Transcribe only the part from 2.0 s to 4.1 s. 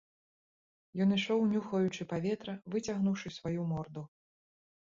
паветра, выцягнуўшы сваю морду.